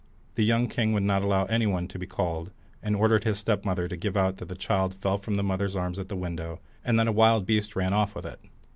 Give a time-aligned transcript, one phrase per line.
[0.33, 2.49] The young king would not allow any one to be called,
[2.81, 5.99] and ordered his stepmother to give out that the child fell from the mother's arms
[5.99, 8.39] at the window, and that a wild beast ran off with it.